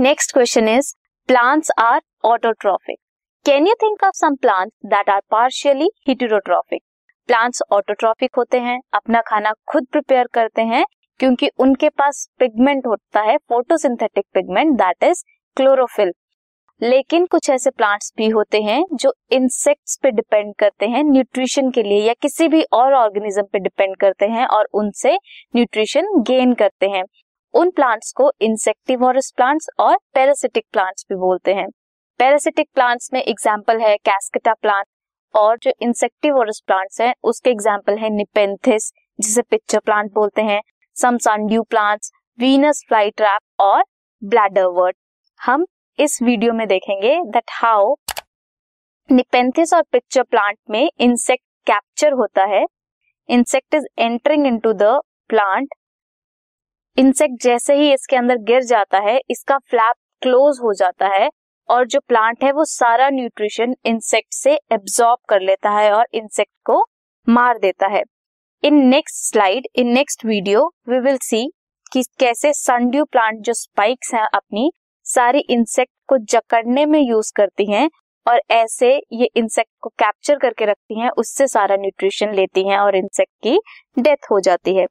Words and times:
Next 0.00 0.32
question 0.32 0.68
is 0.68 0.94
plants 1.26 1.70
are 1.78 2.00
autotrophic 2.24 2.98
can 3.46 3.66
you 3.66 3.74
think 3.74 4.04
of 4.04 4.12
some 4.14 4.34
plants 4.34 4.72
that 4.86 5.10
are 5.10 5.20
partially 5.30 5.88
heterotrophic 6.08 6.82
plants 7.26 7.62
autotrophic 7.72 8.30
होते 8.36 8.58
हैं, 8.58 8.80
अपना 8.94 9.20
खाना 9.20 9.52
खुद 9.68 9.86
prepare 9.92 10.26
करते 10.26 10.62
हैं, 10.62 10.84
क्योंकि 11.18 11.50
उनके 11.58 11.88
पास 11.88 12.28
पिगमेंट 12.38 12.86
होता 12.86 13.20
है 13.20 13.36
photosynthetic 13.36 14.24
pigment 14.34 14.72
that 14.76 15.04
is 15.04 15.24
chlorophyll 15.56 16.12
लेकिन 16.82 17.26
कुछ 17.26 17.50
ऐसे 17.50 17.70
प्लांट्स 17.70 18.12
भी 18.16 18.28
होते 18.28 18.62
हैं, 18.62 18.84
जो 18.94 19.14
इंसेक्ट्स 19.32 19.98
पे 20.02 20.10
डिपेंड 20.10 20.54
करते 20.58 20.86
हैं 20.86 21.04
न्यूट्रिशन 21.04 21.70
के 21.70 21.82
लिए, 21.82 22.02
या 22.02 22.14
किसी 22.22 22.48
भी 22.48 22.62
और 22.72 22.94
ऑर्गेनिज्म 22.94 23.42
पे 23.42 23.58
डिपेंड 23.58 23.96
करते 23.96 24.26
हैं, 24.26 24.46
और 24.46 24.68
उनसे 24.74 25.16
न्यूट्रिशन 25.56 26.06
गेन 26.20 26.54
करते 26.54 26.86
हैं। 26.86 27.02
उन 27.54 27.70
प्लांट्स 27.70 28.12
को 28.12 28.30
इंसेक्टिवोरस 28.40 29.32
प्लांट्स 29.36 29.68
और 29.80 29.96
पैरासिटिक 30.14 30.64
प्लांट्स 30.72 31.04
भी 31.08 31.16
बोलते 31.16 31.54
हैं। 31.54 31.66
पैरासिटिक 32.20 32.68
प्लांट्स 32.74 33.10
में 33.12 33.22
एग्ज़ाम्पल 33.22 33.80
है 33.80 33.96
कैस्केटा 33.98 34.52
प्लांट 34.54 34.86
और 35.34 35.58
जो 35.62 35.72
इंसेक्टिवोरस 35.82 36.62
प्लांट्स 36.66 37.00
हैं, 37.00 37.14
उसके 37.24 37.50
एग्ज़ाम्पल 37.50 37.98
है 37.98 38.10
निपेंथिस 38.10 38.92
जिसे 39.18 39.42
पिक्चर 39.42 39.78
प्लांट 39.80 40.12
बोलते 40.14 40.42
हैं 40.42 40.60
some 40.96 41.16
sundew 41.18 41.62
plants 41.62 42.12
Venus 42.38 42.84
fly 42.88 43.10
trap 43.10 43.60
और 43.60 43.82
ब्लैडर 44.22 44.66
वर्ड 44.74 44.96
हम 45.40 45.66
इस 45.98 46.18
वीडियो 46.22 46.52
में 46.52 46.66
देखेंगे 46.68 47.14
दैट 47.26 47.50
हाउ 47.52 47.94
निपेंथिस 49.08 49.74
और 49.74 49.82
पिक्चर 49.92 50.22
प्लांट 50.22 50.56
में 50.70 50.90
इंसेक्ट 51.00 51.44
कैप्चर 51.66 52.12
होता 52.12 52.44
है। 52.46 52.64
Insect 53.28 53.74
is 53.74 53.86
entering 53.98 54.46
into 54.46 54.72
the 54.74 54.98
plant 55.30 55.74
insect 56.96 57.42
जैसे 57.42 57.74
ही 57.74 57.92
इसके 57.92 58.16
अंदर 58.16 58.38
गिर 58.44 58.62
जाता 58.64 58.98
है, 59.00 59.20
इसका 59.30 59.58
फ्लैप 59.60 59.94
क्लोज 60.22 60.58
हो 60.62 60.72
जाता 60.74 61.06
है 61.08 61.28
और 61.68 61.86
जो 61.86 62.00
प्लांट 62.00 62.42
है 62.44 62.50
वो 62.52 62.64
सारा 62.66 63.08
न्यूट्रिशन 63.10 63.74
इंसेक्ट 63.86 64.34
से 64.34 64.54
एब्जॉर्ब 64.72 65.18
कर 65.28 65.40
लेता 65.40 65.70
है 65.70 65.92
और 65.92 66.06
इंसेक्ट 66.14 66.52
को 66.66 66.82
मार 67.26 67.58
देता 67.58 67.86
है। 67.86 68.02
In 68.62 68.84
next 68.86 69.24
slide 69.24 69.66
in 69.76 69.88
next 69.88 70.24
video 70.24 70.66
we 70.88 70.98
will 71.00 71.18
see 71.20 71.46
कि 71.92 72.02
कैसे 72.20 72.52
सनड्यू 72.52 73.04
प्लांट 73.04 73.40
जो 73.44 73.52
स्पाइक्स 73.54 74.14
हैं 74.14 74.26
अपनी 74.34 74.70
सारी 75.06 75.40
इंसेक्ट 75.50 75.92
को 76.08 76.18
जकड़ने 76.26 76.86
में 76.86 77.00
यूज़ 77.00 77.32
करती 77.36 77.70
हैं 77.72 77.88
और 78.26 78.40
ऐसे 78.52 78.94
ये 79.12 79.28
इंसेक्ट 79.36 79.70
को 79.80 79.88
कैप्चर 79.90 80.38
करके 80.38 80.64
रखती 80.64 81.00
हैं, 81.00 81.10
उससे 81.10 81.46
सारा 81.48 81.76
न्यूट्रिशन 81.76 82.34
लेती 82.34 82.68
हैं 82.68 82.78
और 82.78 82.96
इंसेक्ट 82.96 83.32
की 83.42 83.58
डेथ 83.98 84.30
हो 84.30 84.40
जाती 84.40 84.76
है। 84.76 84.86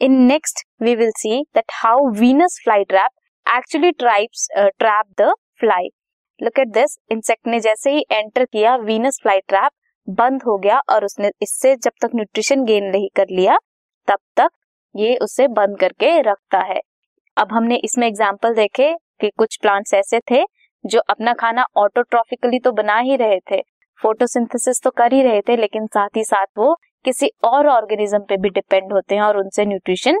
In 0.00 0.20
next 0.22 0.64
we 0.80 0.94
will 0.94 1.10
see 1.16 1.40
that 1.54 1.72
how 1.74 2.08
Venus 2.18 2.60
fly 2.64 2.84
trap 2.84 3.56
actually 3.56 3.90
traps 3.94 4.46
trap 4.54 5.06
the 5.20 5.32
fly 5.60 5.88
look 6.40 6.58
at 6.58 6.68
this 6.72 6.96
insect 7.12 7.46
ने 7.46 7.60
जैसे 7.60 7.90
ही 7.92 8.04
एंटर 8.12 8.44
किया 8.44 8.76
वीनस 8.78 9.18
फ्लाई 9.22 9.40
ट्रैप 9.48 9.72
बंद 10.08 10.42
हो 10.42 10.56
गया 10.58 10.80
और 10.90 11.04
उसने 11.04 11.30
इससे 11.42 11.74
जब 11.76 11.92
तक 12.02 12.10
न्यूट्रिशन 12.14 12.64
गेन 12.64 12.84
नहीं 12.86 13.08
कर 13.16 13.26
लिया, 13.30 13.56
तब 14.08 14.18
तक 14.36 14.48
ये 14.94 15.16
उसे 15.22 15.46
बंद 15.50 15.78
करके 15.78 16.20
रखता 16.20 16.58
है। 16.62 16.80
अब 17.36 17.52
हमने 17.52 17.76
इसमें 17.84 18.06
एग्ज़ाम्पल 18.06 18.54
देखे 18.54 18.92
कि 19.20 19.30
कुछ 19.38 19.56
प्लांट्स 19.62 19.94
ऐसे 19.94 20.20
थे 20.30 20.42
जो 20.84 21.00
अपना 21.10 21.32
खाना 21.34 21.64
ऑटोट्रॉफिकली 21.76 22.58
तो 22.58 22.72
बना 22.72 22.98
ही 23.00 23.16
रहे 23.16 23.38
थे 23.50 23.60
फोटोसिंथेसिस 24.00 24.80
तो 24.84 24.90
कर 24.92 25.12
ही 25.12 25.22
रहे 25.22 25.40
थे, 25.40 25.56
लेकिन 25.56 25.86
साथ 25.88 26.16
ही 26.16 26.24
साथ 26.24 26.46
वो 26.58 26.74
किसी 27.04 27.30
और 27.44 27.68
ऑर्गेनिज्म 27.68 28.18
पे 28.28 28.36
भी 28.36 28.50
डिपेंड 28.50 28.92
होते 28.92 29.14
हैं 29.14 29.22
और 29.22 29.36
उनसे 29.38 29.64
न्यूट्रिशन 29.66 30.20